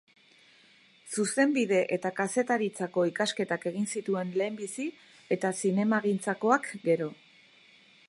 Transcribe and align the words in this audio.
Zuzenbide 1.15 1.81
eta 1.97 2.11
kazetaritzako 2.21 3.05
ikasketak 3.11 3.69
egin 3.73 3.87
zituen 3.95 4.35
lehenbizi, 4.43 4.89
eta 5.37 5.55
zinemagintzakoak 5.63 6.71
gero. 6.91 7.17